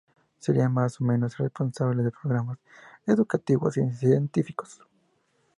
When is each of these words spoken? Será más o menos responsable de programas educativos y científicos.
Será 0.39 0.67
más 0.67 0.99
o 0.99 1.03
menos 1.03 1.37
responsable 1.37 2.01
de 2.01 2.09
programas 2.09 2.57
educativos 3.05 3.77
y 3.77 3.87
científicos. 3.93 4.81